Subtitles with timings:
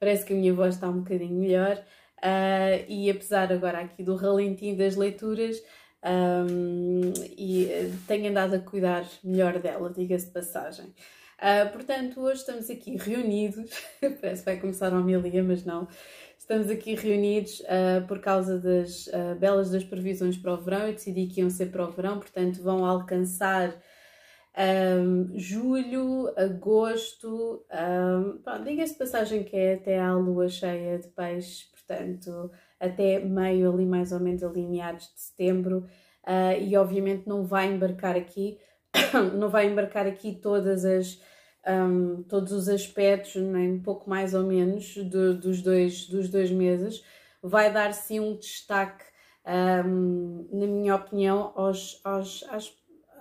[0.00, 1.76] parece que a minha voz está um bocadinho melhor.
[2.18, 5.62] Uh, e apesar agora aqui do ralentinho das leituras,
[6.02, 7.68] um, e
[8.06, 10.86] tenho andado a cuidar melhor dela, diga-se de passagem.
[10.86, 13.70] Uh, portanto, hoje estamos aqui reunidos,
[14.20, 15.88] parece que vai começar a homilia, mas não.
[16.38, 20.86] Estamos aqui reunidos uh, por causa das uh, belas das previsões para o verão.
[20.86, 23.74] Eu decidi que iam ser para o verão, portanto, vão alcançar
[24.58, 27.64] um, julho, agosto.
[27.72, 33.72] Um, Diga-se de passagem que é até à lua cheia de peixes, portanto, até meio
[33.72, 35.86] ali, mais ou menos, ali meados de setembro.
[36.26, 38.58] Uh, e obviamente não vai embarcar aqui,
[39.38, 41.20] não vai embarcar aqui todas as.
[41.68, 46.50] Um, todos os aspectos, nem um pouco mais ou menos, do, dos, dois, dos dois
[46.50, 47.04] meses,
[47.42, 49.04] vai dar sim um destaque,
[49.44, 52.74] na minha opinião, aos, aos, às,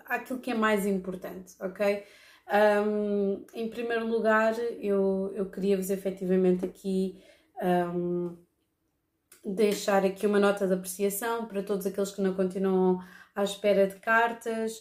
[0.10, 2.04] àquilo que é mais importante, ok?
[2.52, 7.22] Um, em primeiro lugar, eu, eu queria-vos efetivamente aqui
[7.62, 8.36] um,
[9.46, 13.00] deixar aqui uma nota de apreciação para todos aqueles que não continuam
[13.36, 14.74] à espera de cartas,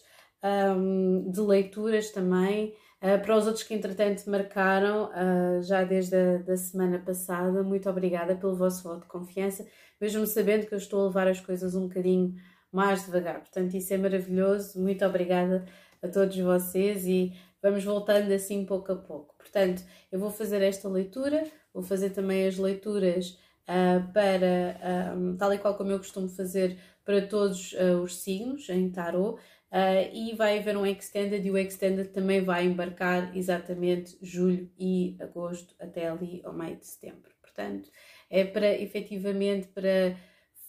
[0.42, 2.74] um, de leituras também.
[3.02, 8.34] Uh, para os outros que entretanto marcaram, uh, já desde a semana passada, muito obrigada
[8.34, 9.64] pelo vosso voto de confiança,
[10.00, 12.34] mesmo sabendo que eu estou a levar as coisas um bocadinho
[12.72, 13.40] mais devagar.
[13.40, 14.80] Portanto, isso é maravilhoso.
[14.80, 15.64] Muito obrigada
[16.02, 19.34] a todos vocês e vamos voltando assim pouco a pouco.
[19.36, 25.52] Portanto, eu vou fazer esta leitura, vou fazer também as leituras uh, para, um, tal
[25.52, 29.40] e qual como eu costumo fazer para todos uh, os signos em tarot.
[29.70, 35.14] Uh, e vai haver um extended e o extended também vai embarcar exatamente julho e
[35.20, 37.30] agosto até ali ao meio de setembro.
[37.42, 37.90] Portanto,
[38.30, 40.16] é para efetivamente para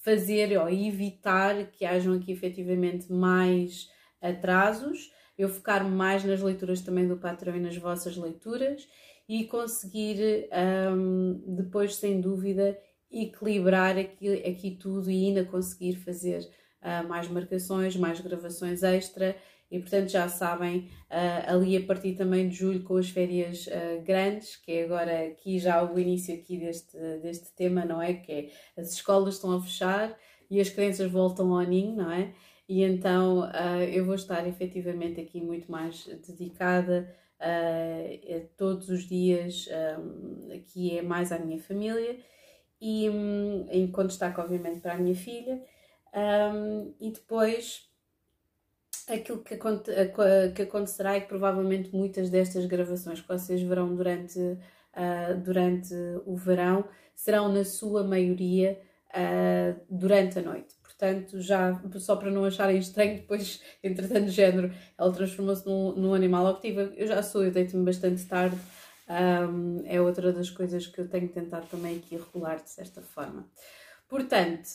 [0.10, 3.88] fazer ou evitar que hajam aqui efetivamente mais
[4.20, 8.88] atrasos, eu focar mais nas leituras também do patrão e nas vossas leituras
[9.28, 10.50] e conseguir
[10.92, 12.76] um, depois, sem dúvida,
[13.12, 16.42] equilibrar aqui, aqui tudo e ainda conseguir fazer
[16.82, 19.38] uh, mais marcações, mais gravações extra
[19.72, 24.02] e portanto já sabem, uh, ali a partir também de julho com as férias uh,
[24.04, 28.14] grandes, que é agora aqui já o início aqui deste, deste tema, não é?
[28.16, 28.50] Que é
[28.82, 30.18] as escolas estão a fechar
[30.50, 32.34] e as crianças voltam ao ninho, não é?
[32.68, 37.16] E então uh, eu vou estar efetivamente aqui muito mais dedicada
[38.58, 39.66] todos os dias,
[39.98, 42.20] um, aqui é mais à minha família
[42.82, 45.64] e um, enquanto destaque obviamente para a minha filha
[46.14, 47.89] um, e depois
[49.14, 49.92] aquilo que, aconte
[50.56, 55.94] que acontecerá é que provavelmente muitas destas gravações que vocês verão durante, uh, durante
[56.26, 60.76] o verão serão, na sua maioria, uh, durante a noite.
[60.82, 66.46] Portanto, já só para não acharem estranho, depois, entretanto, género, ela transformou-se num, num animal
[66.46, 66.82] octivo.
[66.96, 68.58] Eu já sou, eu deito-me bastante tarde.
[69.10, 73.50] Um, é outra das coisas que eu tenho tentado também aqui regular de certa forma.
[74.08, 74.70] Portanto,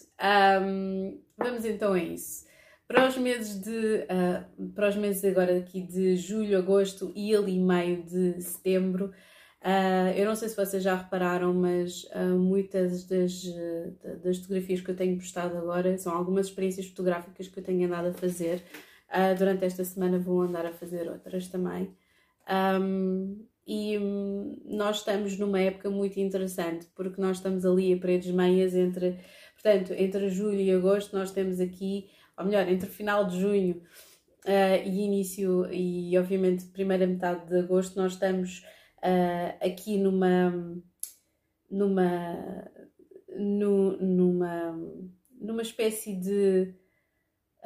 [0.62, 2.46] um, vamos então a isso.
[2.86, 7.58] Para os meses de uh, para os meses agora aqui de julho, agosto e ali
[7.58, 13.42] meio de setembro, uh, eu não sei se vocês já repararam, mas uh, muitas das,
[14.22, 18.08] das fotografias que eu tenho postado agora são algumas experiências fotográficas que eu tenho andado
[18.08, 18.62] a fazer.
[19.38, 21.96] durante esta semana vou andar a fazer outras também.
[22.46, 28.30] Um, e um, nós estamos numa época muito interessante porque nós estamos ali a paredes
[28.30, 29.18] meias entre,
[29.54, 33.82] portanto, entre julho e agosto nós temos aqui ou melhor, entre final de junho
[34.44, 38.64] uh, e início, e obviamente primeira metade de agosto, nós estamos
[38.98, 40.52] uh, aqui numa.
[41.70, 42.70] numa.
[43.36, 44.78] No, numa.
[45.40, 46.74] numa espécie de.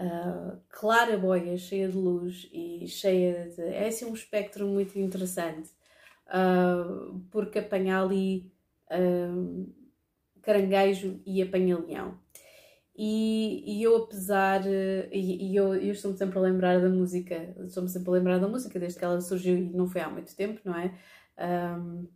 [0.01, 3.61] Uh, clarabóia cheia de luz e cheia de.
[3.63, 5.71] É assim um espectro muito interessante,
[6.29, 8.53] uh, porque apanha ali
[8.93, 9.75] uh,
[10.41, 12.17] caranguejo e apanha leão.
[13.01, 14.67] E, e eu, apesar.
[14.67, 18.49] E, e eu, eu estou-me sempre a lembrar da música, estou-me sempre a lembrar da
[18.49, 20.93] música desde que ela surgiu e não foi há muito tempo, não é?
[21.39, 22.09] Um,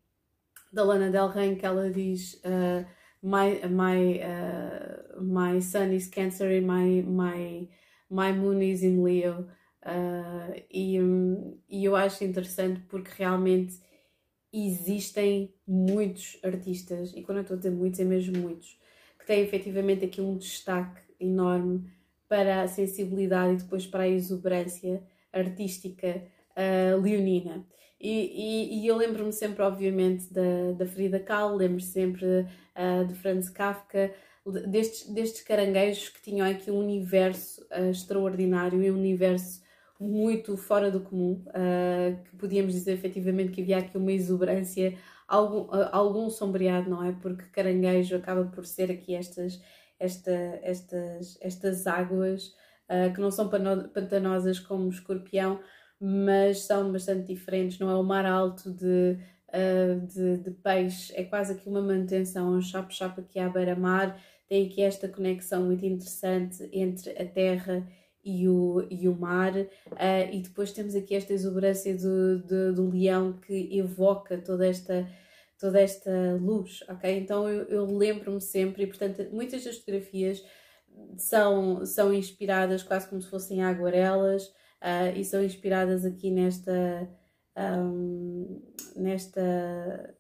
[0.73, 2.85] da Lana Del Rey, que ela diz: uh,
[3.23, 7.69] my, my, uh, my sun is Cancer and my, my,
[8.11, 9.49] my moon is in Leo.
[9.85, 10.99] Uh, e,
[11.69, 13.81] e eu acho interessante porque realmente
[14.53, 18.82] existem muitos artistas, e quando eu estou a dizer muitos, é mesmo muitos
[19.23, 21.89] que tem efetivamente aqui um destaque enorme
[22.29, 25.03] para a sensibilidade e depois para a exuberância
[25.33, 26.23] artística
[26.57, 27.65] uh, leonina.
[28.01, 33.15] E, e, e eu lembro-me sempre, obviamente, da, da Frida Kahlo, lembro-me sempre uh, de
[33.15, 34.13] Franz Kafka,
[34.67, 39.63] destes, destes caranguejos que tinham aqui um universo uh, extraordinário e um universo
[40.01, 41.45] muito fora do comum,
[42.25, 44.99] que podíamos dizer efetivamente que havia aqui uma exuberância
[45.33, 47.13] algum, algum sombreado, não é?
[47.13, 49.61] Porque caranguejo acaba por ser aqui estas,
[49.99, 50.31] esta,
[50.63, 52.49] estas, estas águas
[52.89, 55.59] uh, que não são pantanosas como escorpião,
[55.99, 57.79] mas são bastante diferentes.
[57.79, 59.17] Não é o mar alto de,
[59.49, 64.21] uh, de, de, peixe, é quase aqui uma manutenção, um chapo-chapo aqui à beira-mar.
[64.47, 68.02] Tem aqui esta conexão muito interessante entre a terra e
[68.49, 73.33] o, e o mar, uh, e depois temos aqui esta exuberância do, do, do, leão
[73.41, 75.09] que evoca toda esta,
[75.59, 76.11] toda esta
[76.41, 77.19] luz, ok?
[77.19, 80.45] Então eu, eu lembro-me sempre, e portanto muitas das fotografias
[81.17, 87.09] são, são inspiradas quase como se fossem aguarelas uh, e são inspiradas aqui nesta.
[87.55, 88.63] Um,
[88.97, 90.17] nesta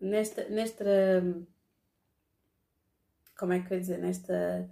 [0.00, 0.84] nesta nesta
[3.38, 4.70] como é que eu ia dizer nesta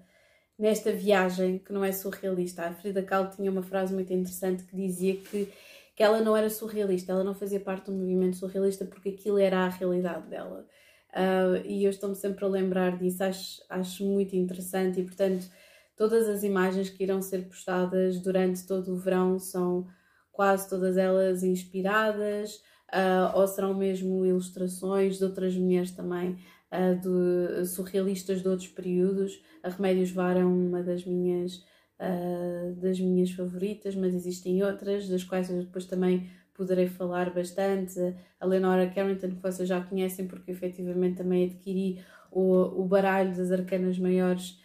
[0.60, 2.66] nesta viagem que não é surrealista.
[2.66, 5.48] A Frida Kahlo tinha uma frase muito interessante que dizia que,
[5.96, 9.60] que ela não era surrealista, ela não fazia parte do movimento surrealista porque aquilo era
[9.60, 10.66] a realidade dela.
[11.12, 15.48] Uh, e eu estou-me sempre a lembrar disso, acho, acho muito interessante e, portanto,
[15.96, 19.88] todas as imagens que irão ser postadas durante todo o verão são
[20.30, 22.56] quase todas elas inspiradas
[22.92, 26.38] uh, ou serão mesmo ilustrações de outras mulheres também
[26.72, 29.42] uh, de, surrealistas de outros períodos.
[29.62, 31.64] A Remédios Var é uma das minhas,
[31.98, 37.98] uh, das minhas favoritas, mas existem outras, das quais eu depois também poderei falar bastante.
[38.38, 43.50] A Leonora Carrington, que vocês já conhecem, porque efetivamente também adquiri o, o baralho das
[43.50, 44.60] arcanas maiores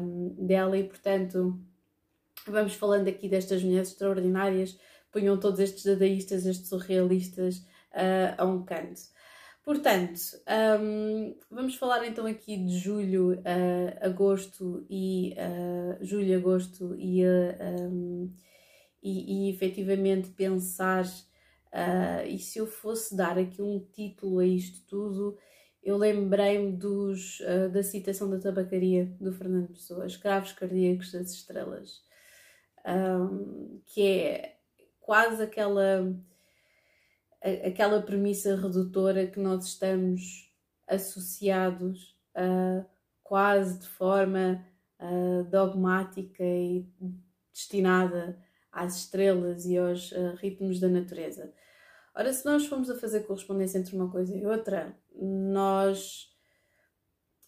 [0.00, 1.58] um, dela e, portanto,
[2.46, 4.78] vamos falando aqui destas mulheres extraordinárias,
[5.10, 7.58] punham todos estes dadaístas, estes surrealistas
[7.92, 9.00] uh, a um canto.
[9.68, 10.18] Portanto,
[10.80, 17.86] um, vamos falar então aqui de julho, uh, agosto e uh, julho, agosto e, uh,
[17.86, 18.34] um,
[19.02, 24.86] e, e efetivamente pensar uh, e se eu fosse dar aqui um título a isto
[24.86, 25.36] tudo,
[25.82, 27.38] eu lembrei-me dos,
[27.70, 32.02] da citação da tabacaria do Fernando Pessoa, Escravos Cardíacos das Estrelas,
[32.86, 34.56] um, que é
[34.98, 36.10] quase aquela
[37.42, 40.52] aquela premissa redutora que nós estamos
[40.86, 42.84] associados uh,
[43.22, 44.64] quase de forma
[45.48, 46.84] dogmática e
[47.52, 48.36] destinada
[48.72, 51.52] às estrelas e aos ritmos da natureza.
[52.18, 56.26] Ora, se nós formos a fazer correspondência entre uma coisa e outra, nós,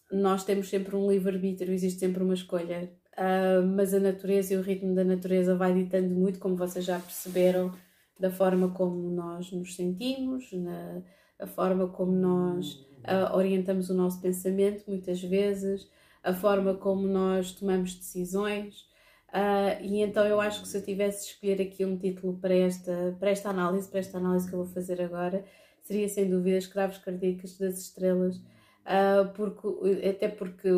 [0.09, 2.89] nós temos sempre um livre-arbítrio, existe sempre uma escolha.
[3.11, 6.97] Uh, mas a natureza e o ritmo da natureza vai ditando muito, como vocês já
[6.97, 7.73] perceberam,
[8.21, 11.01] da forma como nós nos sentimos, na
[11.41, 15.89] a forma como nós uh, orientamos o nosso pensamento, muitas vezes,
[16.23, 18.85] a forma como nós tomamos decisões.
[19.29, 22.53] Uh, e então eu acho que se eu tivesse de escolher aqui um título para
[22.53, 25.43] esta, para esta análise, para esta análise que eu vou fazer agora,
[25.81, 30.69] seria sem dúvida Escravos Cardíacos das Estrelas, uh, porque, até porque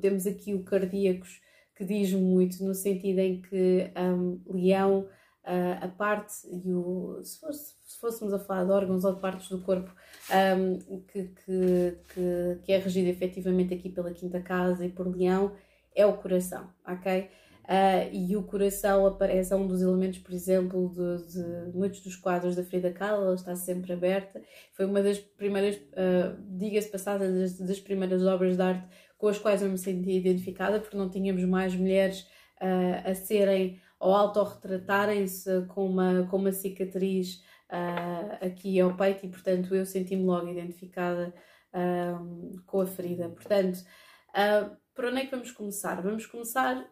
[0.00, 1.40] temos aqui o cardíacos
[1.76, 5.06] que diz muito, no sentido em que um, Leão
[5.48, 7.20] uh, a parte e o.
[7.22, 9.90] Se, fosse, se, fôssemos a falar de órgãos ou de partes do corpo
[10.30, 15.52] um, que, que, que, que, é regido efetivamente aqui pela quinta casa e por leão,
[15.94, 17.28] é o coração, ok?
[17.68, 21.32] Uh, e o coração aparece, é um dos elementos, por exemplo, de,
[21.70, 24.40] de muitos dos quadros da Frida Kahlo, ela está sempre aberta.
[24.72, 28.88] Foi uma das primeiras, uh, diga-se passada, das, das, primeiras obras de arte
[29.18, 32.20] com as quais eu me senti identificada, porque não tínhamos mais mulheres
[32.62, 39.28] uh, a serem ou autorretratarem-se com uma, com uma cicatriz uh, aqui ao peito e,
[39.28, 41.34] portanto, eu senti-me logo identificada
[41.72, 43.28] uh, com a ferida.
[43.28, 43.78] Portanto,
[44.30, 46.00] uh, por onde é que vamos começar?
[46.02, 46.86] Vamos começar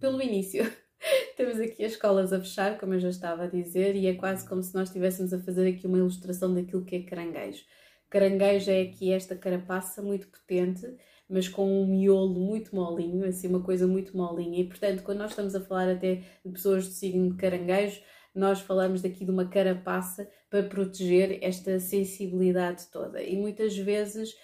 [0.00, 0.64] pelo início.
[1.36, 4.48] Temos aqui as escolas a fechar, como eu já estava a dizer, e é quase
[4.48, 7.64] como se nós estivéssemos a fazer aqui uma ilustração daquilo que é caranguejo.
[8.08, 10.86] Caranguejo é aqui esta carapaça muito potente,
[11.32, 14.60] mas com um miolo muito molinho, assim, uma coisa muito molinha.
[14.60, 18.00] E portanto, quando nós estamos a falar até de pessoas do signo de caranguejo,
[18.34, 23.22] nós falamos daqui de uma carapaça para proteger esta sensibilidade toda.
[23.22, 24.34] E muitas vezes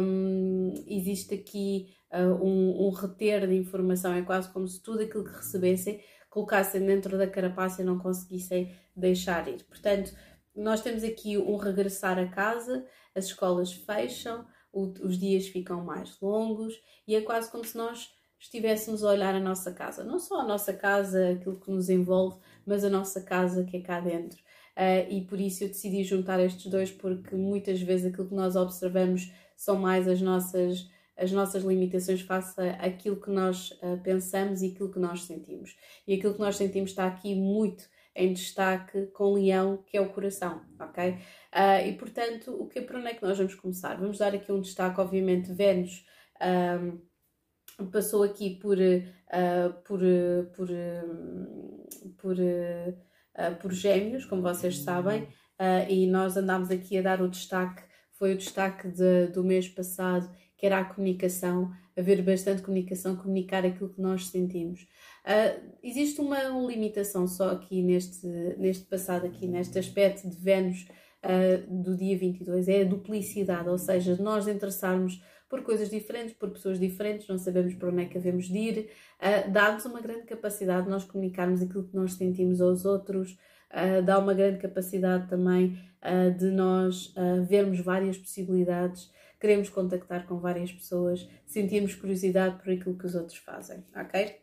[0.00, 5.24] um, existe aqui uh, um, um reter de informação, é quase como se tudo aquilo
[5.24, 6.00] que recebessem
[6.30, 9.62] colocassem dentro da carapaça e não conseguissem deixar ir.
[9.64, 10.12] Portanto,
[10.54, 14.44] nós temos aqui um regressar a casa, as escolas fecham,
[14.74, 16.74] os dias ficam mais longos
[17.06, 20.04] e é quase como se nós estivéssemos a olhar a nossa casa.
[20.04, 23.80] Não só a nossa casa, aquilo que nos envolve, mas a nossa casa que é
[23.80, 24.38] cá dentro.
[24.76, 28.56] Uh, e por isso eu decidi juntar estes dois, porque muitas vezes aquilo que nós
[28.56, 34.68] observamos são mais as nossas, as nossas limitações face àquilo que nós uh, pensamos e
[34.68, 35.76] aquilo que nós sentimos.
[36.06, 40.12] E aquilo que nós sentimos está aqui muito em destaque com leão, que é o
[40.12, 41.10] coração, ok?
[41.10, 43.96] Uh, e portanto, o que, por onde é que nós vamos começar?
[43.96, 46.04] Vamos dar aqui um destaque, obviamente, Vênus
[47.80, 50.00] um, passou aqui por, uh, por,
[50.54, 50.68] por,
[52.18, 55.28] por, uh, por gêmeos, como vocês sabem,
[55.88, 60.30] e nós andámos aqui a dar o destaque, foi o destaque de, do mês passado,
[60.56, 64.82] que era a comunicação, haver bastante comunicação, comunicar aquilo que nós sentimos.
[65.24, 68.26] Uh, existe uma limitação só aqui neste,
[68.58, 70.86] neste passado, aqui neste aspecto de Vênus
[71.24, 76.50] uh, do dia 22, é a duplicidade, ou seja, nós interessarmos por coisas diferentes, por
[76.50, 80.24] pessoas diferentes, não sabemos para onde é que devemos de ir, uh, dá-nos uma grande
[80.24, 83.38] capacidade de nós comunicarmos aquilo que nós sentimos aos outros,
[83.70, 87.14] uh, dá uma grande capacidade também uh, de nós
[87.48, 89.12] vermos várias possibilidades,
[89.44, 94.40] queremos contactar com várias pessoas, sentirmos curiosidade por aquilo que os outros fazem, ok?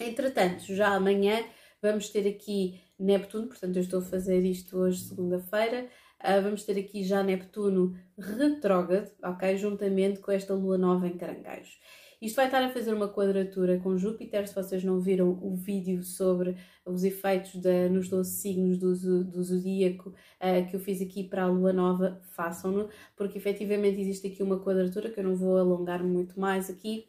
[0.00, 1.44] Entretanto, já amanhã
[1.80, 6.80] vamos ter aqui Neptuno, portanto eu estou a fazer isto hoje, segunda-feira, uh, vamos ter
[6.80, 9.56] aqui já Neptuno retrógrado, ok?
[9.56, 11.78] Juntamente com esta lua nova em Caranguejos.
[12.20, 14.48] Isto vai estar a fazer uma quadratura com Júpiter.
[14.48, 19.42] Se vocês não viram o vídeo sobre os efeitos de, nos 12 signos do, do
[19.42, 24.42] zodíaco uh, que eu fiz aqui para a lua nova, façam-no, porque efetivamente existe aqui
[24.42, 27.08] uma quadratura que eu não vou alongar muito mais aqui,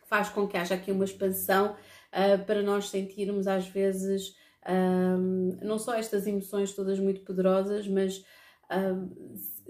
[0.00, 4.36] que faz com que haja aqui uma expansão uh, para nós sentirmos às vezes
[4.68, 8.24] um, não só estas emoções todas muito poderosas, mas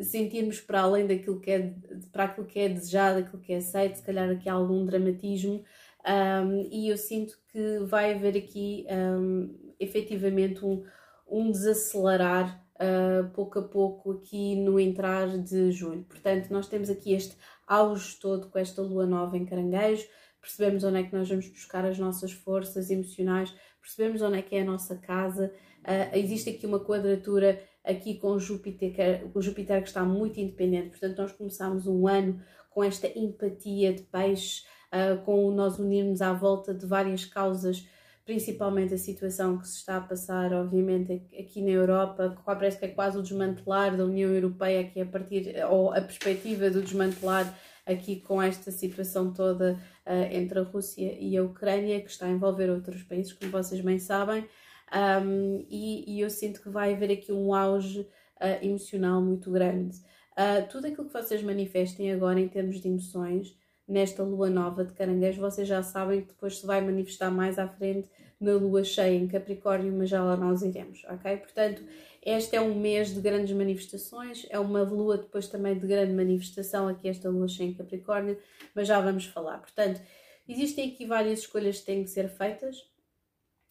[0.00, 1.74] sentirmos para além daquilo que é,
[2.10, 5.64] para aquilo que é desejado, aquilo que é aceito, se calhar aqui há algum dramatismo,
[6.06, 10.84] um, e eu sinto que vai haver aqui um, efetivamente um,
[11.28, 16.04] um desacelerar uh, pouco a pouco aqui no entrar de julho.
[16.04, 20.06] Portanto, nós temos aqui este auge todo com esta lua nova em caranguejo,
[20.40, 24.54] percebemos onde é que nós vamos buscar as nossas forças emocionais percebemos onde é que
[24.54, 25.52] é a nossa casa.
[25.80, 30.38] Uh, existe aqui uma quadratura aqui com Júpiter, que, é, com Júpiter que está muito
[30.40, 34.62] independente, portanto nós começamos um ano com esta empatia de peixe,
[34.92, 37.86] uh, com nós unirmos à volta de várias causas,
[38.24, 42.84] principalmente a situação que se está a passar, obviamente, aqui na Europa, que parece que
[42.84, 47.52] é quase o desmantelar da União Europeia, aqui a partir, ou a perspectiva do desmantelar
[47.84, 49.72] aqui com esta situação toda
[50.06, 53.80] uh, entre a Rússia e a Ucrânia, que está a envolver outros países, como vocês
[53.80, 54.46] bem sabem,
[54.92, 59.96] um, e, e, eu sinto que vai haver aqui um auge uh, emocional muito grande.
[60.32, 63.56] Uh, tudo aquilo que vocês manifestem agora em termos de emoções,
[63.88, 67.66] nesta lua nova de caranguejo, vocês já sabem que depois se vai manifestar mais à
[67.68, 68.08] frente
[68.40, 71.36] na lua cheia em Capricórnio, mas já lá nós iremos, ok?
[71.36, 71.82] Portanto,
[72.24, 76.88] este é um mês de grandes manifestações, é uma lua depois também de grande manifestação,
[76.88, 78.38] aqui esta lua cheia em Capricórnio,
[78.74, 79.58] mas já vamos falar.
[79.58, 80.00] Portanto,
[80.48, 82.91] existem aqui várias escolhas que têm que ser feitas.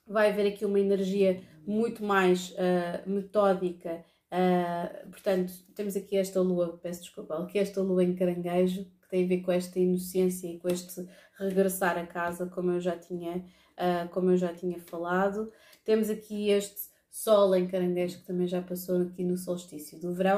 [0.07, 4.03] Vai haver aqui uma energia muito mais uh, metódica.
[4.31, 9.25] Uh, portanto, temos aqui esta lua, peço desculpa, aqui esta lua em caranguejo, que tem
[9.25, 13.37] a ver com esta inocência e com este regressar a casa, como eu já tinha,
[13.37, 15.51] uh, como eu já tinha falado.
[15.83, 20.37] Temos aqui este Sol em Caranguejo, que também já passou aqui no solstício do verão.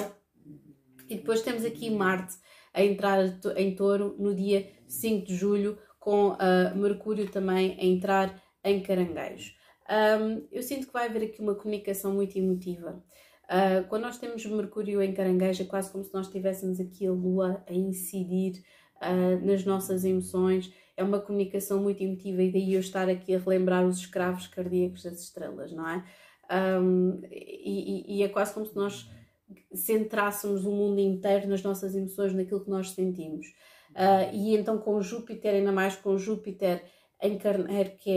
[1.08, 2.36] E depois temos aqui Marte
[2.74, 3.20] a entrar
[3.55, 6.36] em touro no dia 5 de julho, com
[6.75, 9.53] Mercúrio também a entrar em Caranguejo.
[9.89, 13.03] Um, eu sinto que vai haver aqui uma comunicação muito emotiva.
[13.46, 17.12] Uh, quando nós temos Mercúrio em Caranguejo, é quase como se nós tivéssemos aqui a
[17.12, 18.63] Lua a incidir
[19.01, 20.74] uh, nas nossas emoções.
[20.96, 25.03] É uma comunicação muito emotiva e daí eu estar aqui a relembrar os escravos cardíacos
[25.03, 26.03] das estrelas, não é?
[26.79, 29.10] Um, e, e, é quase como se nós
[29.74, 33.48] centrássemos o mundo inteiro nas nossas emoções, naquilo que nós sentimos.
[33.91, 36.84] Uh, e então com Júpiter, ainda mais com Júpiter
[37.24, 38.12] em Carneiro, que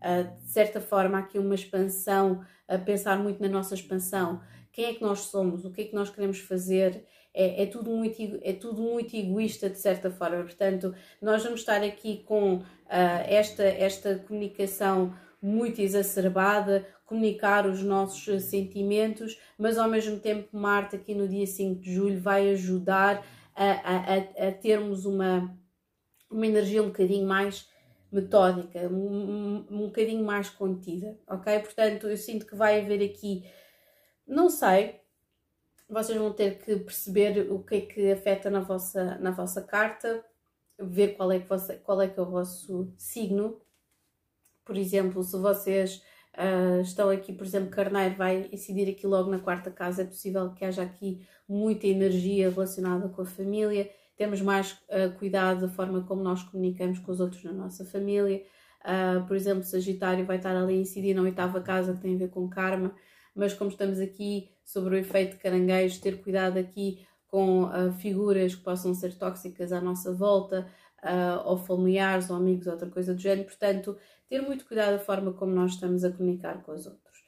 [0.00, 4.40] é uh, de certa forma aqui uma expansão, a pensar muito na nossa expansão.
[4.72, 5.64] Quem é que nós somos?
[5.64, 7.04] O que é que nós queremos fazer?
[7.34, 10.42] É, é, tudo muito, é tudo muito egoísta de certa forma.
[10.42, 18.44] Portanto, nós vamos estar aqui com uh, esta, esta comunicação muito exacerbada, comunicar os nossos
[18.44, 23.70] sentimentos, mas ao mesmo tempo Marte aqui no dia 5 de julho vai ajudar a,
[23.72, 25.52] a, a termos uma,
[26.30, 27.68] uma energia um bocadinho mais
[28.12, 31.58] metódica, um, um, bocadinho mais contida, ok?
[31.60, 33.50] Portanto, eu sinto que vai haver aqui,
[34.26, 35.00] não sei,
[35.88, 40.24] vocês vão ter que perceber o que é que afeta na vossa, na vossa carta,
[40.78, 43.60] ver qual é, que você, qual é que é o vosso signo,
[44.64, 46.02] por exemplo, se vocês
[46.36, 50.52] uh, estão aqui, por exemplo, Carneiro vai incidir aqui logo na quarta casa, é possível
[50.52, 53.90] que haja aqui muita energia relacionada com a família,
[54.22, 58.40] temos mais uh, cuidado da forma como nós comunicamos com os outros na nossa família.
[58.84, 62.18] Uh, por exemplo, Sagitário vai estar ali a incidir na oitava casa, que tem a
[62.18, 62.94] ver com karma,
[63.34, 68.54] mas como estamos aqui sobre o efeito de caranguejo, ter cuidado aqui com uh, figuras
[68.54, 70.68] que possam ser tóxicas à nossa volta,
[71.02, 73.48] uh, ou familiares, ou amigos, outra coisa do género.
[73.48, 73.98] Portanto,
[74.28, 77.24] ter muito cuidado da forma como nós estamos a comunicar com os outros.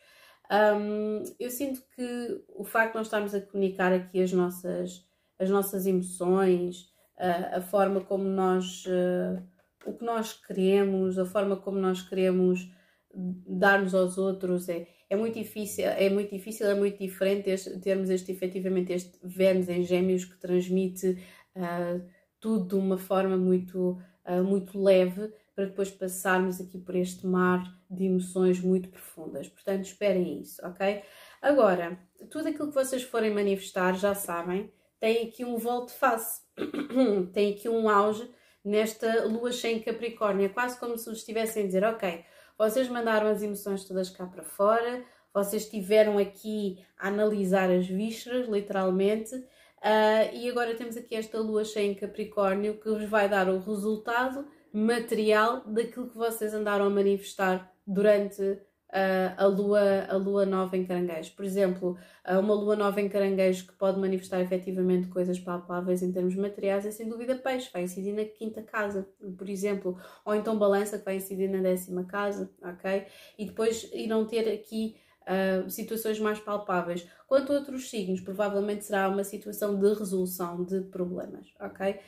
[0.49, 5.05] Um, eu sinto que o facto de nós estarmos a comunicar aqui as nossas,
[5.39, 6.83] as nossas emoções,
[7.19, 9.43] uh, a forma como nós, uh,
[9.87, 12.71] o que nós queremos, a forma como nós queremos
[13.15, 18.11] dar-nos aos outros é, é muito difícil, é muito difícil, é muito diferente este, termos
[18.11, 21.23] este efetivamente este Vênus em gêmeos que transmite
[21.57, 22.05] uh,
[22.41, 23.99] tudo de uma forma muito,
[24.45, 29.49] muito leve para depois passarmos aqui por este mar de emoções muito profundas.
[29.49, 31.03] Portanto, esperem isso, ok?
[31.41, 31.99] Agora,
[32.31, 34.71] tudo aquilo que vocês forem manifestar, já sabem,
[35.05, 36.41] tem aqui um volte-face,
[37.35, 38.27] tem aqui um auge
[38.65, 40.47] nesta lua cheia em Capricórnio.
[40.47, 42.25] É quase como se estivessem a dizer, ok,
[42.57, 48.49] vocês mandaram as emoções todas cá para fora, vocês estiveram aqui a analisar as vísceras,
[48.49, 53.51] literalmente, uh, e agora temos aqui esta lua cheia em Capricórnio que vos vai dar
[53.51, 58.59] o resultado material daquilo que vocês andaram a manifestar durante
[58.95, 61.33] uh, a, lua, a lua nova em caranguejo.
[61.35, 66.13] Por exemplo, uh, uma lua nova em caranguejo que pode manifestar efetivamente coisas palpáveis em
[66.13, 70.57] termos materiais é sem dúvida peixe, vai incidir na quinta casa, por exemplo, ou então
[70.57, 73.07] balança que vai incidir na décima casa, ok?
[73.37, 77.09] E depois irão ter aqui Uh, situações mais palpáveis.
[77.27, 81.99] Quanto a outros signos, provavelmente será uma situação de resolução de problemas, ok?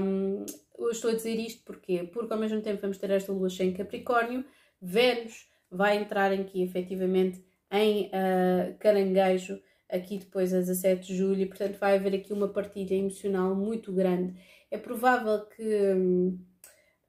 [0.00, 0.46] Um,
[0.78, 3.68] eu estou a dizer isto porque, porque ao mesmo tempo vamos ter esta lua cheia
[3.68, 4.44] em Capricórnio,
[4.80, 11.46] Vênus vai entrar aqui efetivamente em uh, Caranguejo, aqui depois a 17 de julho, e
[11.46, 14.38] portanto vai haver aqui uma partilha emocional muito grande.
[14.70, 15.92] É provável que,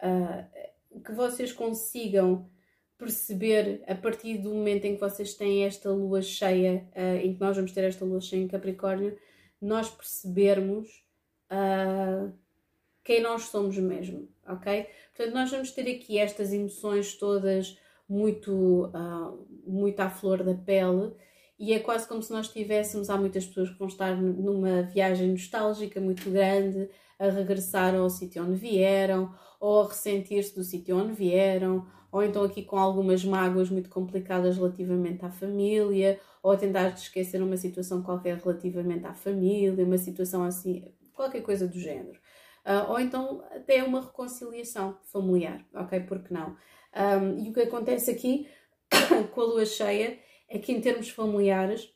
[0.01, 2.49] uh, que vocês consigam
[2.97, 7.41] perceber a partir do momento em que vocês têm esta lua cheia, uh, em que
[7.41, 9.17] nós vamos ter esta lua cheia em Capricórnio,
[9.61, 11.03] nós percebermos
[11.51, 12.33] uh,
[13.03, 14.87] quem nós somos mesmo, ok?
[15.15, 17.77] Portanto, nós vamos ter aqui estas emoções todas
[18.13, 21.13] muito, uh, muito à flor da pele
[21.57, 25.31] e é quase como se nós tivéssemos, há muitas pessoas que vão estar numa viagem
[25.31, 31.13] nostálgica muito grande, a regressar ao sítio onde vieram, ou a ressentir-se do sítio onde
[31.13, 36.89] vieram, ou então aqui com algumas mágoas muito complicadas relativamente à família, ou a tentar
[36.89, 42.19] esquecer uma situação qualquer relativamente à família, uma situação assim, qualquer coisa do género.
[42.65, 45.99] Uh, ou então até uma reconciliação familiar, ok?
[46.01, 46.55] Porque não?
[46.95, 48.47] Um, e o que acontece aqui
[49.33, 51.89] com a lua cheia é que em termos familiares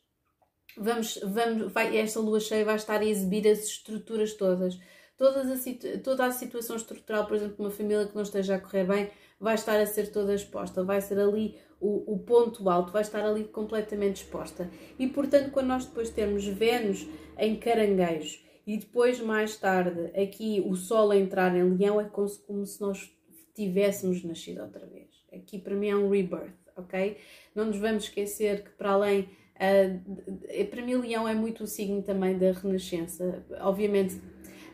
[0.76, 4.78] vamos, vamos, vai, esta lua cheia vai estar a exibir as estruturas todas.
[5.16, 8.84] Todas a, toda a situação estrutural, por exemplo, uma família que não esteja a correr
[8.84, 13.02] bem, vai estar a ser toda exposta, vai ser ali o, o ponto alto, vai
[13.02, 14.70] estar ali completamente exposta.
[14.98, 17.06] E portanto, quando nós depois temos Vênus
[17.36, 22.28] em caranguejo e depois, mais tarde, aqui o Sol a entrar em Leão, é como
[22.28, 23.10] se, como se nós
[23.58, 25.08] tivéssemos nascido outra vez.
[25.32, 27.16] Aqui para mim é um rebirth, ok?
[27.54, 29.28] Não nos vamos esquecer que para além.
[29.56, 33.44] Uh, para mim, Leão é muito o signo também da renascença.
[33.60, 34.20] Obviamente,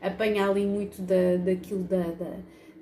[0.02, 2.36] apanha ali muito da, daquilo, da, da,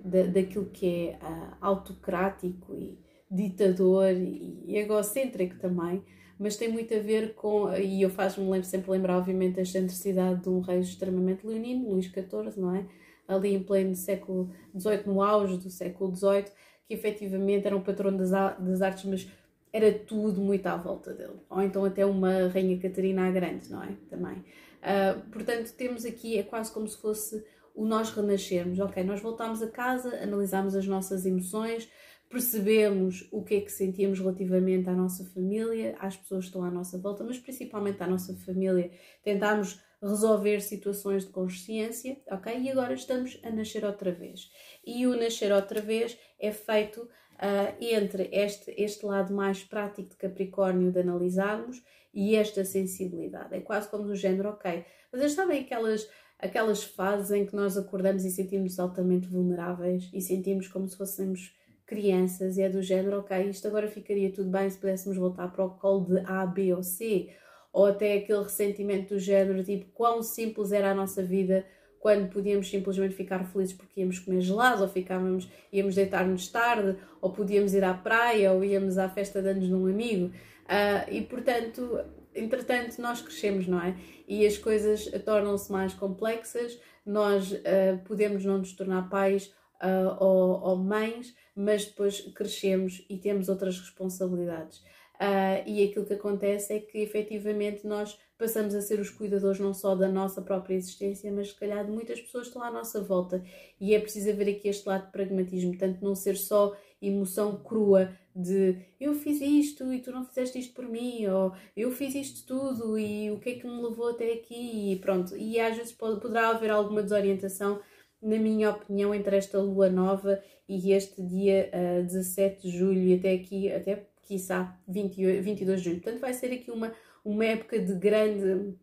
[0.04, 2.98] da daquilo que é uh, autocrático e
[3.30, 6.02] ditador e, egocêntrico também
[6.42, 10.48] mas tem muito a ver com, e eu faço-me sempre lembrar, obviamente, a excentricidade de
[10.48, 12.84] um rei extremamente leonino, Luís XIV, não é?
[13.32, 16.44] Ali em pleno século XVIII, no auge do século XVIII,
[16.86, 19.28] que efetivamente era um patrono das, das artes, mas
[19.72, 21.40] era tudo muito à volta dele.
[21.48, 23.96] Ou então até uma Rainha Catarina a Grande, não é?
[24.10, 24.38] Também.
[24.82, 27.42] Uh, portanto, temos aqui, é quase como se fosse
[27.74, 28.78] o nós renascermos.
[28.78, 31.88] Ok, nós voltamos a casa, analisamos as nossas emoções,
[32.28, 36.70] percebemos o que é que sentíamos relativamente à nossa família, às pessoas que estão à
[36.70, 38.90] nossa volta, mas principalmente à nossa família.
[39.22, 42.58] Tentámos resolver situações de consciência, ok?
[42.58, 44.50] E agora estamos a nascer outra vez.
[44.84, 50.16] E o nascer outra vez é feito uh, entre este, este lado mais prático de
[50.16, 53.54] Capricórnio de analisarmos e esta sensibilidade.
[53.54, 58.24] É quase como do género, ok, mas sabem aquelas aquelas fases em que nós acordamos
[58.24, 61.54] e sentimos altamente vulneráveis e sentimos como se fôssemos
[61.86, 65.64] crianças e é do género, ok, isto agora ficaria tudo bem se pudéssemos voltar para
[65.64, 67.28] o colo de A, B ou C,
[67.72, 71.64] ou até aquele ressentimento do género, tipo, quão simples era a nossa vida
[71.98, 77.30] quando podíamos simplesmente ficar felizes porque íamos comer gelado, ou ficávamos, íamos deitar-nos tarde, ou
[77.30, 80.26] podíamos ir à praia, ou íamos à festa de anos de um amigo.
[80.26, 82.00] Uh, e portanto,
[82.34, 83.96] entretanto, nós crescemos, não é?
[84.26, 90.60] E as coisas tornam-se mais complexas, nós uh, podemos não nos tornar pais uh, ou,
[90.60, 94.82] ou, mães, mas depois crescemos e temos outras responsabilidades.
[95.20, 99.72] Uh, e aquilo que acontece é que efetivamente nós passamos a ser os cuidadores não
[99.72, 103.00] só da nossa própria existência, mas se calhar de muitas pessoas que estão à nossa
[103.00, 103.42] volta.
[103.80, 108.10] E é preciso haver aqui este lado de pragmatismo, tanto não ser só emoção crua
[108.34, 112.46] de eu fiz isto e tu não fizeste isto por mim, ou eu fiz isto
[112.46, 115.36] tudo e o que é que me levou até aqui e pronto.
[115.36, 117.80] E às vezes pode, poderá haver alguma desorientação,
[118.20, 123.00] na minha opinião, entre esta lua nova e este dia uh, eh, 17 de julho
[123.00, 126.00] e até aqui, até quiçá 28, 22 de julho.
[126.00, 126.92] Portanto, vai ser aqui uma,
[127.24, 128.74] uma época de grande,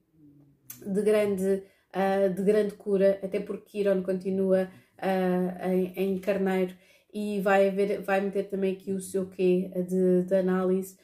[0.86, 1.64] de grande,
[1.96, 6.76] uh, de grande cura, até porque Quiron continua uh, em, em carneiro
[7.14, 10.98] e vai, haver, vai meter também aqui o seu quê de, de análise.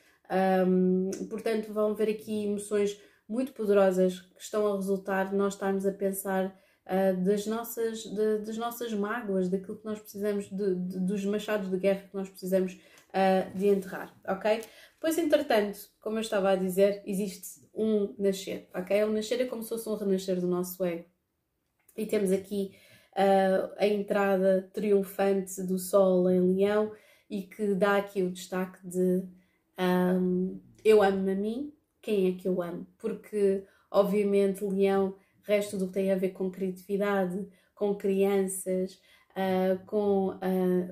[0.68, 5.86] Um, portanto, vão ver aqui emoções muito poderosas que estão a resultar de nós estarmos
[5.86, 11.00] a pensar uh, das, nossas, de, das nossas mágoas, daquilo que nós precisamos, de, de,
[11.00, 12.80] dos machados de guerra que nós precisamos
[13.16, 14.62] uh, de enterrar, ok?
[15.00, 19.04] Pois, entretanto, como eu estava a dizer, existe um nascer, ok?
[19.04, 21.06] O nascer é como se fosse um renascer do nosso ego.
[21.96, 22.76] E temos aqui
[23.14, 26.92] uh, a entrada triunfante do Sol em Leão
[27.30, 29.24] e que dá aqui o destaque de
[29.80, 32.86] um, eu amo-me a mim, quem é que eu amo?
[32.98, 39.00] Porque, obviamente, Leão resta tudo o que tem a ver com criatividade, com crianças,
[39.36, 40.40] uh, com uh,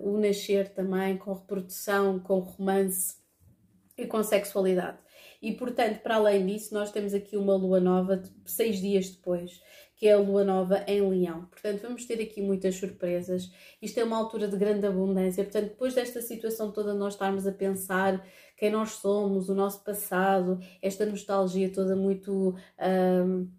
[0.01, 3.15] o nascer também, com reprodução, com romance
[3.97, 4.97] e com sexualidade.
[5.41, 9.61] E, portanto, para além disso, nós temos aqui uma lua nova de seis dias depois
[10.03, 11.45] que é a lua nova em Leão.
[11.45, 13.49] Portanto, vamos ter aqui muitas surpresas.
[13.81, 15.41] Isto é uma altura de grande abundância.
[15.45, 18.21] Portanto, depois desta situação toda, nós estarmos a pensar
[18.57, 22.49] quem nós somos, o nosso passado, esta nostalgia toda muito.
[22.77, 23.49] Uh,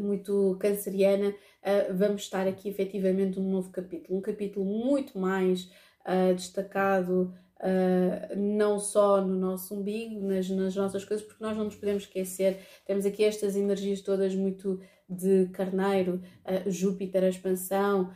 [0.00, 1.34] muito canceriana,
[1.66, 5.70] uh, vamos estar aqui efetivamente num novo capítulo, um capítulo muito mais
[6.04, 11.64] uh, destacado, Uh, não só no nosso umbigo, nas, nas nossas coisas, porque nós não
[11.64, 16.20] nos podemos esquecer, temos aqui estas energias todas muito de Carneiro,
[16.66, 18.10] Júpiter, a expansão,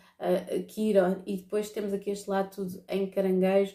[0.69, 3.75] Quiron, e depois temos aqui este lado tudo em Caranguejo,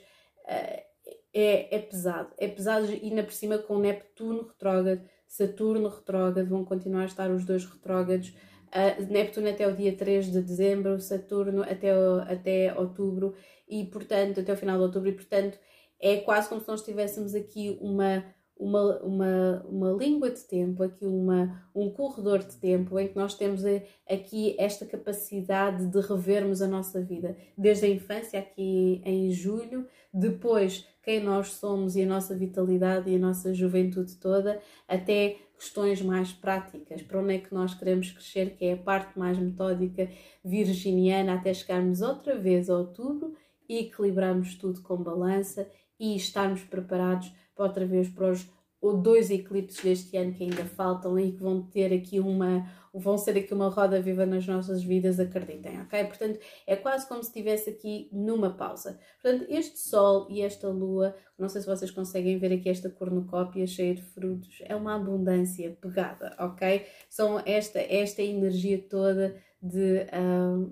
[1.36, 2.30] é, é pesado.
[2.38, 7.30] É pesado e ainda por cima com Neptuno retrógrado, Saturno retrógrado, vão continuar a estar
[7.30, 8.34] os dois retrógrados.
[8.68, 11.92] Uh, Neptuno até o dia 3 de dezembro, Saturno até,
[12.28, 13.36] até outubro
[13.68, 15.58] e portanto até o final de outubro e portanto
[16.00, 18.24] é quase como se nós tivéssemos aqui uma
[18.58, 23.36] uma, uma, uma língua de tempo, aqui uma, um corredor de tempo em que nós
[23.36, 23.64] temos
[24.10, 30.88] aqui esta capacidade de revermos a nossa vida, desde a infância, aqui em julho, depois
[31.04, 36.32] quem nós somos e a nossa vitalidade e a nossa juventude toda, até questões mais
[36.32, 40.10] práticas, para onde é que nós queremos crescer, que é a parte mais metódica
[40.44, 43.34] virginiana, até chegarmos outra vez a outubro
[43.68, 48.48] e equilibrarmos tudo com balança e estarmos preparados para outra vez para os
[48.82, 53.38] dois eclipses deste ano que ainda faltam e que vão ter aqui uma vão ser
[53.38, 56.06] aqui uma roda viva nas nossas vidas, acreditem, ok?
[56.06, 58.98] Portanto, é quase como se estivesse aqui numa pausa.
[59.22, 63.68] Portanto, este Sol e esta Lua, não sei se vocês conseguem ver aqui esta cornucópia
[63.68, 66.86] cheia de frutos, é uma abundância pegada, ok?
[67.10, 70.06] São esta, esta energia toda de,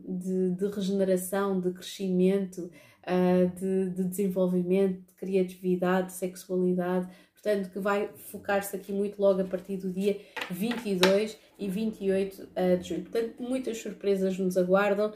[0.07, 2.69] de, de regeneração, de crescimento,
[3.03, 7.09] uh, de, de, desenvolvimento, de criatividade, de sexualidade,
[7.43, 10.17] portanto, que vai focar-se aqui muito logo a partir do dia
[10.49, 13.01] 22 e 28 uh, ah, de julho.
[13.03, 15.13] Portanto, muitas surpresas nos aguardam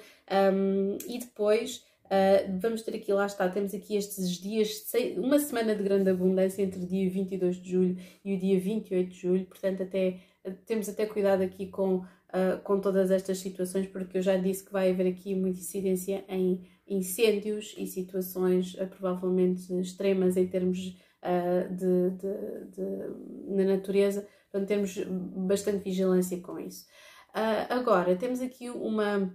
[0.53, 1.85] um, e depois.
[2.05, 4.81] Uh, vamos ter aqui, lá está, temos aqui estes dias,
[5.17, 9.09] uma semana de grande abundância entre o dia 22 de julho e o dia 28
[9.09, 10.21] de julho, portanto até,
[10.65, 14.71] temos até cuidado aqui com, uh, com todas estas situações, porque eu já disse que
[14.71, 20.95] vai haver aqui muita incidência em incêndios e situações uh, provavelmente extremas em termos
[21.27, 26.85] uh, de, de, de, na natureza, portanto temos bastante vigilância com isso.
[27.29, 29.33] Uh, agora, temos aqui uma,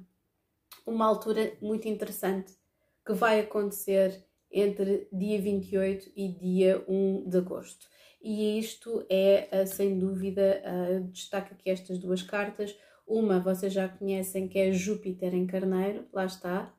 [0.87, 2.52] uma altura muito interessante
[3.05, 7.87] que vai acontecer entre dia 28 e dia 1 de agosto.
[8.20, 10.62] E isto é, sem dúvida,
[11.11, 12.76] destaca aqui estas duas cartas.
[13.05, 16.72] Uma vocês já conhecem que é Júpiter em Carneiro, lá está,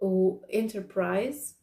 [0.00, 1.54] o enterprise,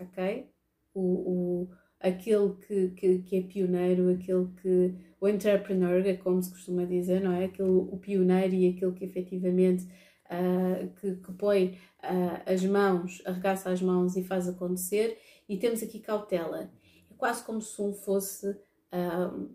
[0.00, 0.50] ok?
[0.94, 1.68] O,
[2.00, 4.94] aquele que, que, que, é pioneiro, aquele que.
[5.20, 7.44] o entrepreneur, é como se costuma dizer, não é?
[7.44, 9.84] Aquele, o pioneiro e aquele que efetivamente
[10.26, 15.18] uh, que, que põe uh, as mãos, arregaça as mãos e faz acontecer.
[15.48, 16.70] E temos aqui cautela.
[17.10, 18.48] É quase como se um fosse.
[18.92, 19.50] Uh,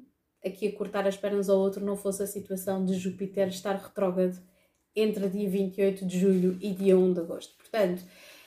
[0.45, 4.38] aqui a cortar as pernas ao outro não fosse a situação de Júpiter estar retrógrado
[4.95, 7.56] entre dia 28 de julho e dia 1 de agosto.
[7.58, 8.03] Portanto,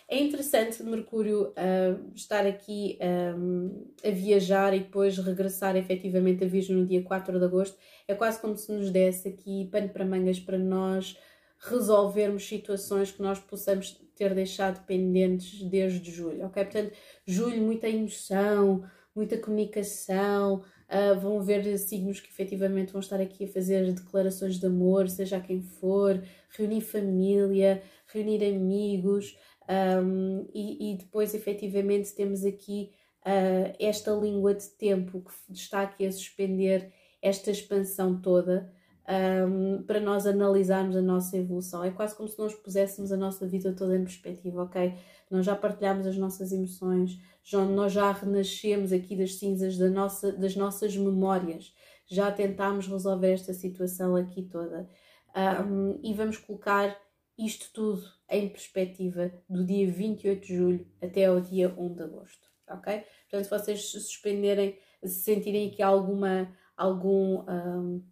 [0.09, 2.97] é interessante Mercúrio uh, estar aqui
[3.37, 7.77] um, a viajar e depois regressar efetivamente a Virgem no dia 4 de agosto.
[8.07, 11.19] É quase como se nos desse aqui pano para mangas para nós
[11.59, 16.65] resolvermos situações que nós possamos ter deixado pendentes desde julho, ok?
[16.65, 16.93] Portanto,
[17.27, 23.49] julho, muita emoção, muita comunicação, uh, vão haver signos que efetivamente vão estar aqui a
[23.49, 29.37] fazer declarações de amor, seja quem for, reunir família, reunir amigos,
[29.69, 36.07] um, e, e, depois efetivamente temos aqui uh, esta língua de tempo que está aqui
[36.07, 38.73] a suspender esta expansão toda
[39.09, 41.83] um, para nós analisarmos a nossa evolução.
[41.83, 44.95] É quase como se nós puséssemos a nossa vida toda em perspectiva, ok?
[45.31, 50.33] Nós já partilhamos as nossas emoções, já, nós já renascemos aqui das cinzas da nossa,
[50.33, 51.75] das nossas memórias,
[52.07, 54.89] já tentámos resolver esta situação aqui toda.
[55.37, 56.97] Um, e vamos colocar
[57.37, 62.49] isto tudo em perspectiva do dia 28 de julho até ao dia 1 de agosto,
[62.69, 63.05] ok?
[63.29, 68.03] Portanto, se vocês se suspenderem, se sentirem aqui alguma, algum, um,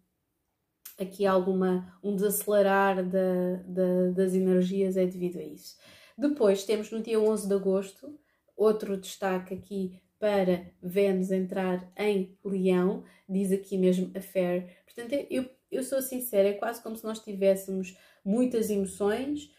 [0.97, 5.77] aqui alguma, um desacelerar da, da, das energias é devido a isso.
[6.17, 8.19] Depois temos no dia 11 de agosto,
[8.55, 14.77] outro destaque aqui para Vênus entrar em Leão, diz aqui mesmo a Fair.
[14.85, 19.51] Portanto, eu, eu sou sincera, é quase como se nós tivéssemos muitas emoções.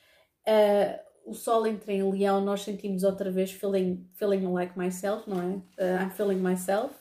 [0.47, 5.43] Uh, o Sol entra em Leão, nós sentimos outra vez feeling, feeling like myself, não
[5.43, 5.55] é?
[5.83, 6.95] Uh, I'm feeling myself.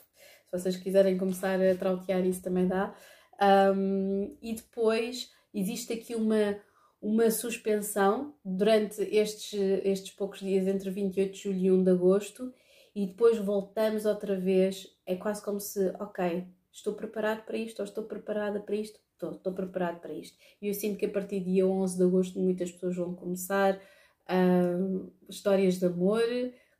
[0.46, 2.94] Se vocês quiserem começar a trautear isso também dá.
[3.40, 6.58] Um, e depois existe aqui uma,
[7.00, 9.52] uma suspensão durante estes,
[9.84, 12.52] estes poucos dias entre 28 de julho e 1 de agosto
[12.94, 14.88] e depois voltamos outra vez.
[15.06, 19.52] É quase como se, ok, estou preparado para isto ou estou preparada para isto estou,
[19.52, 20.36] preparado para isto.
[20.60, 23.74] E eu sinto que a partir do dia 11 de agosto muitas pessoas vão começar
[23.76, 26.22] uh, histórias de amor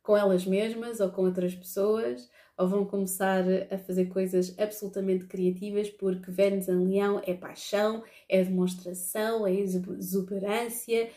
[0.07, 5.89] com elas mesmas ou com outras pessoas, ou vão começar a fazer coisas absolutamente criativas,
[5.89, 11.09] porque Vênus em Leão é paixão, é demonstração, é exuberância,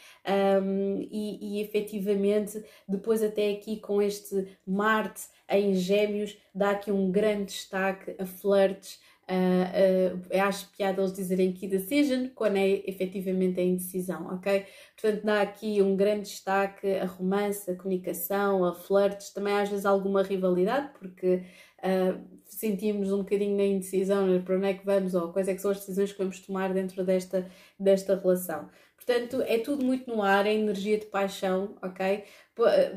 [0.62, 7.10] um, e, e efetivamente, depois, até aqui com este Marte em Gêmeos, dá aqui um
[7.10, 13.60] grande destaque a flirts Uh, uh, acho piada eles dizerem key decision quando é efetivamente
[13.60, 14.66] a indecisão, ok?
[15.00, 19.86] Portanto, dá aqui um grande destaque a romance, a comunicação, a flirts, também às vezes
[19.86, 21.44] alguma rivalidade, porque
[21.78, 25.54] uh, sentimos um bocadinho na indecisão né, para onde é que vamos ou quais é
[25.54, 28.68] que são as decisões que vamos tomar dentro desta, desta relação.
[28.96, 32.24] Portanto, é tudo muito no ar, é energia de paixão, ok?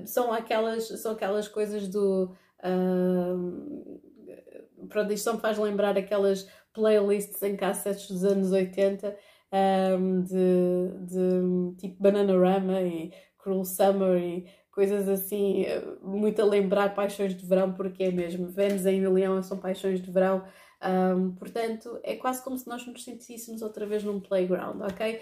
[0.07, 2.35] São aquelas, são aquelas coisas do.
[2.59, 4.01] Uh,
[4.89, 9.15] pronto, isto só me faz lembrar aquelas playlists em cassetes dos anos 80
[9.99, 15.65] um, de, de tipo Bananarama e Cruel Summer e coisas assim,
[16.01, 18.47] muito a lembrar paixões de verão, porque é mesmo.
[18.47, 20.43] Vênus em Leão são paixões de verão.
[20.83, 25.21] Um, portanto, é quase como se nós nos sentíssemos outra vez num playground, ok?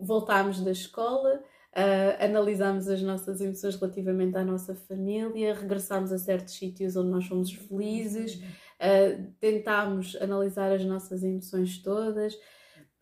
[0.00, 1.42] Voltámos da escola,
[1.76, 7.26] uh, analisámos as nossas emoções relativamente à nossa família, regressámos a certos sítios onde nós
[7.26, 8.40] somos felizes,
[8.82, 12.36] uh, tentámos analisar as nossas emoções todas,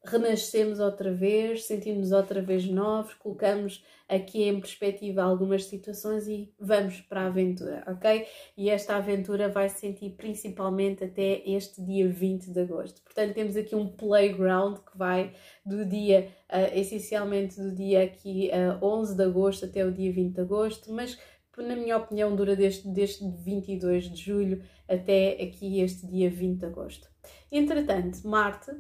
[0.05, 7.01] renascemos outra vez, sentimos outra vez novos, colocamos aqui em perspectiva algumas situações e vamos
[7.03, 8.27] para a aventura, ok?
[8.57, 13.03] E esta aventura vai se sentir principalmente até este dia 20 de agosto.
[13.03, 18.85] Portanto, temos aqui um playground que vai do dia, uh, essencialmente do dia aqui uh,
[18.85, 21.19] 11 de agosto até o dia 20 de agosto, mas
[21.63, 26.67] na minha opinião, dura desde, desde 22 de julho até aqui este dia 20 de
[26.67, 27.09] agosto.
[27.51, 28.73] Entretanto, Marte,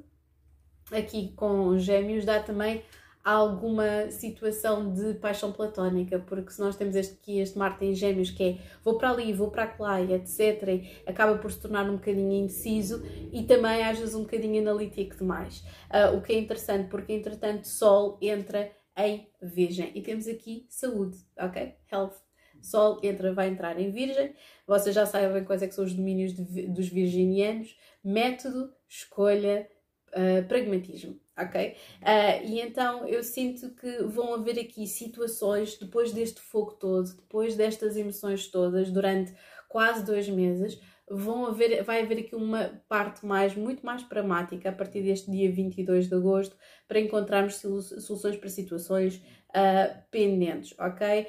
[0.92, 2.82] aqui com Gêmeos, dá também
[3.22, 8.30] alguma situação de paixão platónica, porque se nós temos este, aqui este Marte em Gêmeos
[8.30, 12.32] que é vou para ali, vou para lá, etc., acaba por se tornar um bocadinho
[12.32, 15.60] indeciso e também às vezes um bocadinho analítico demais.
[15.90, 21.18] Uh, o que é interessante, porque entretanto Sol entra em Virgem e temos aqui saúde,
[21.38, 21.74] ok?
[21.92, 22.29] Health
[22.60, 24.34] Sol entra, vai entrar em Virgem.
[24.66, 29.68] Vocês já sabem quais é que são os domínios de, dos virginianos: método, escolha,
[30.10, 31.18] uh, pragmatismo.
[31.38, 31.76] Ok?
[32.02, 37.56] Uh, e então eu sinto que vão haver aqui situações, depois deste fogo todo, depois
[37.56, 39.34] destas emoções todas, durante
[39.68, 40.78] quase dois meses,
[41.10, 45.50] vão haver, vai haver aqui uma parte mais, muito mais pragmática a partir deste dia
[45.50, 51.26] 22 de agosto para encontrarmos soluções para situações uh, pendentes, ok?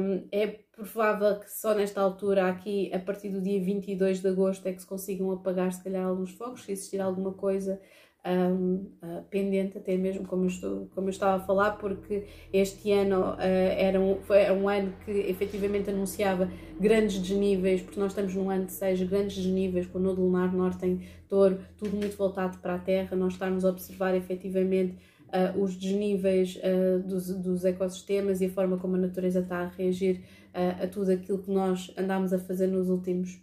[0.00, 4.66] Um, é provável que só nesta altura, aqui, a partir do dia 22 de agosto,
[4.66, 7.80] é que se consigam apagar, se calhar, alguns fogos, se existir alguma coisa
[8.26, 12.92] um, uh, pendente, até mesmo como eu, estou, como eu estava a falar, porque este
[12.92, 16.50] ano uh, era, um, foi um ano que efetivamente anunciava
[16.80, 20.52] grandes desníveis, porque nós estamos num ano de seis grandes desníveis, com o Nodo Lunar
[20.54, 24.96] Norte em Touro, tudo muito voltado para a Terra, nós estamos a observar efetivamente
[25.28, 26.58] uh, os desníveis
[27.06, 30.22] dos, dos ecossistemas e a forma como a natureza está a reagir
[30.54, 33.40] a tudo aquilo que nós andámos a fazer nos últimos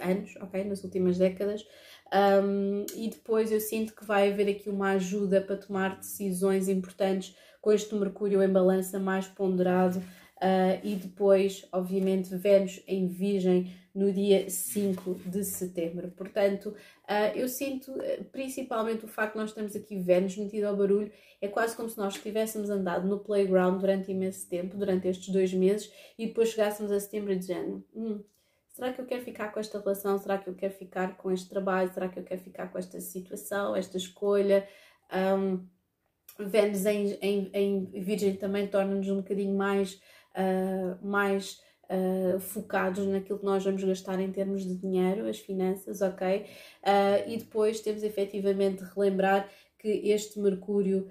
[0.00, 0.64] anos, ok?
[0.64, 1.64] Nas últimas décadas.
[2.12, 7.36] Um, e depois eu sinto que vai haver aqui uma ajuda para tomar decisões importantes
[7.60, 10.02] com este Mercúrio em balança mais ponderado.
[10.38, 16.12] Uh, e depois, obviamente, Vênus em Virgem no dia 5 de setembro.
[16.12, 20.76] Portanto, uh, eu sinto uh, principalmente o facto de nós estamos aqui Vênus metido ao
[20.76, 25.28] barulho, é quase como se nós tivéssemos andado no playground durante imenso tempo, durante estes
[25.28, 28.22] dois meses, e depois chegássemos a setembro e dizendo: hum,
[28.78, 30.16] Será que eu quero ficar com esta relação?
[30.18, 31.92] Será que eu quero ficar com este trabalho?
[31.92, 34.68] Será que eu quero ficar com esta situação, esta escolha?
[35.12, 35.66] Um,
[36.38, 39.94] Vênus em, em, em Virgem também torna-nos um bocadinho mais,
[40.36, 41.60] uh, mais
[41.90, 46.42] uh, focados naquilo que nós vamos gastar em termos de dinheiro, as finanças, ok?
[46.84, 51.08] Uh, e depois temos efetivamente relembrar que este Mercúrio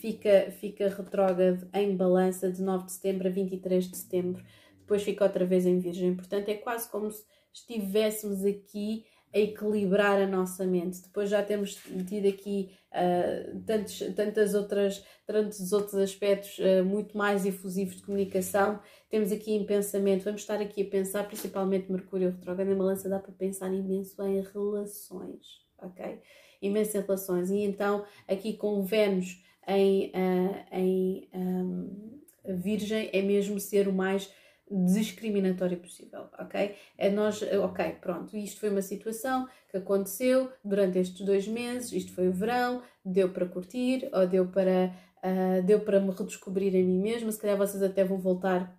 [0.00, 4.44] fica, fica retrógrado em balança de 9 de setembro a 23 de setembro
[4.90, 6.16] depois fica outra vez em Virgem.
[6.16, 11.00] Portanto, é quase como se estivéssemos aqui a equilibrar a nossa mente.
[11.02, 17.46] Depois já temos tido aqui uh, tantos, tantas outras, tantos outros aspectos uh, muito mais
[17.46, 18.80] efusivos de comunicação.
[19.08, 23.20] Temos aqui em pensamento, vamos estar aqui a pensar, principalmente Mercúrio retrógrado em balança, dá
[23.20, 26.18] para pensar imenso em relações, ok?
[26.60, 27.48] Imenso em relações.
[27.50, 34.28] E então, aqui com Vênus em, uh, em um, Virgem, é mesmo ser o mais
[34.70, 36.76] discriminatório possível, ok?
[36.96, 42.12] É nós, ok, pronto, isto foi uma situação que aconteceu durante estes dois meses, isto
[42.12, 46.86] foi o verão, deu para curtir ou deu para, uh, deu para me redescobrir a
[46.86, 48.78] mim mesma, se calhar vocês até vão voltar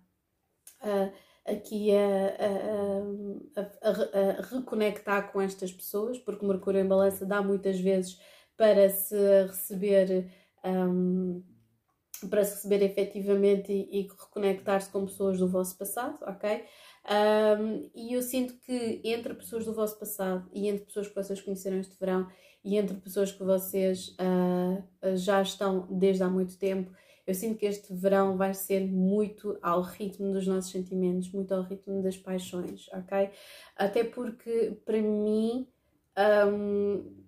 [0.82, 1.12] uh,
[1.46, 7.78] aqui a, a, a, a, reconectar com estas pessoas, porque Mercúrio em Balança dá muitas
[7.78, 8.18] vezes
[8.56, 10.30] para se receber
[10.64, 11.42] um,
[12.28, 16.64] para se receber efetivamente e, e reconectar-se com pessoas do vosso passado, ok?
[17.04, 21.40] Um, e eu sinto que entre pessoas do vosso passado e entre pessoas que vocês
[21.40, 22.28] conheceram este verão
[22.64, 26.92] e entre pessoas que vocês uh, já estão desde há muito tempo,
[27.26, 31.62] eu sinto que este verão vai ser muito ao ritmo dos nossos sentimentos, muito ao
[31.62, 33.30] ritmo das paixões, ok?
[33.76, 35.68] Até porque para mim,
[36.48, 37.24] um,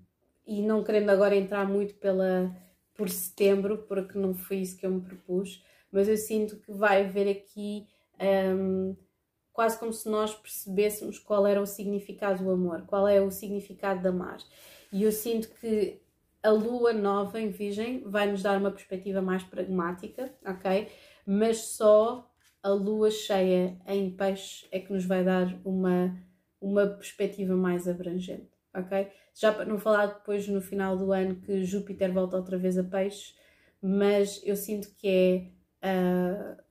[0.46, 2.54] e não querendo agora entrar muito pela
[2.94, 7.04] por setembro, porque não foi isso que eu me propus, mas eu sinto que vai
[7.04, 7.86] haver aqui
[8.56, 8.96] um,
[9.52, 14.00] quase como se nós percebêssemos qual era o significado do amor, qual é o significado
[14.00, 14.38] de amar.
[14.92, 16.00] E eu sinto que
[16.42, 20.88] a lua nova em Virgem vai nos dar uma perspectiva mais pragmática, ok?
[21.26, 22.30] Mas só
[22.62, 26.16] a lua cheia em Peixe é que nos vai dar uma,
[26.60, 29.08] uma perspectiva mais abrangente, ok?
[29.34, 32.84] Já para não falar depois no final do ano que Júpiter volta outra vez a
[32.84, 33.34] peixe,
[33.80, 36.62] mas eu sinto que é uh,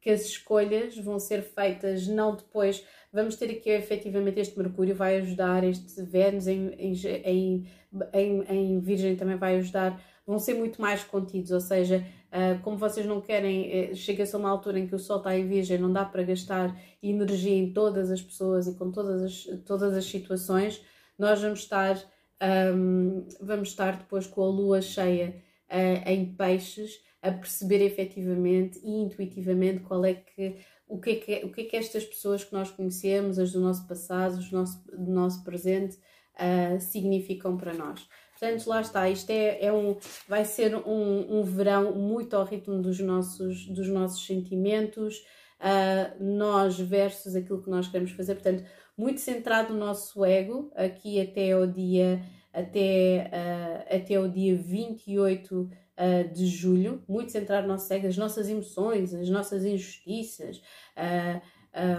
[0.00, 2.84] que as escolhas vão ser feitas não depois.
[3.12, 7.66] Vamos ter aqui efetivamente este Mercúrio, vai ajudar, este Vênus em, em,
[8.12, 12.76] em, em Virgem também vai ajudar, vão ser muito mais contidos, ou seja, uh, como
[12.76, 15.78] vocês não querem, uh, chega-se a uma altura em que o Sol está em Virgem,
[15.78, 20.04] não dá para gastar energia em todas as pessoas e com todas as, todas as
[20.04, 20.84] situações
[21.18, 21.96] nós vamos estar,
[22.74, 28.90] um, vamos estar depois com a lua cheia uh, em peixes a perceber efetivamente e
[28.90, 32.52] intuitivamente qual é que o que é que, o que, é que estas pessoas que
[32.52, 37.74] nós conhecemos, as do nosso passado, os do nosso, do nosso presente, uh, significam para
[37.74, 38.08] nós.
[38.38, 42.80] Portanto, lá está, isto é, é um, vai ser um, um verão muito ao ritmo
[42.80, 45.22] dos nossos, dos nossos sentimentos,
[45.60, 48.34] uh, nós versus aquilo que nós queremos fazer.
[48.34, 48.64] Portanto,
[48.96, 55.54] muito centrado no nosso ego, aqui até o dia, até, uh, até o dia 28
[55.54, 60.60] uh, de julho, muito centrado no nosso ego, as nossas emoções, as nossas injustiças,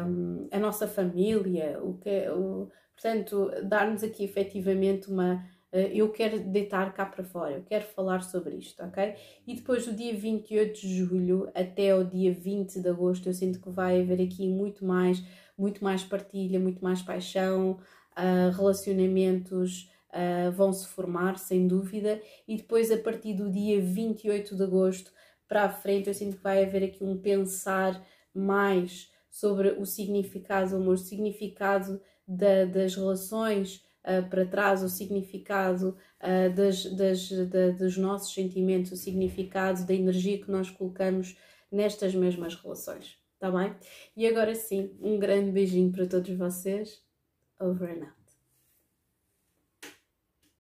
[0.07, 6.93] um, a nossa família, o que, o, portanto, dar-nos aqui efetivamente uma eu quero deitar
[6.93, 9.15] cá para fora, eu quero falar sobre isto, ok?
[9.45, 13.61] E depois do dia 28 de julho até o dia 20 de agosto, eu sinto
[13.61, 15.23] que vai haver aqui muito mais
[15.59, 22.55] muito mais partilha, muito mais paixão, uh, relacionamentos uh, vão se formar, sem dúvida, e
[22.55, 25.11] depois a partir do dia 28 de agosto
[25.49, 28.01] para a frente, eu sinto que vai haver aqui um pensar
[28.33, 34.89] mais sobre o significado do amor, o significado da, das relações uh, para trás o
[34.89, 41.37] significado uh, das, das, da, dos nossos sentimentos, o significado da energia que nós colocamos
[41.71, 43.17] nestas mesmas relações.
[43.39, 43.73] Tá bem?
[44.17, 47.01] E agora sim, um grande beijinho para todos vocês.
[47.59, 48.18] Over and out.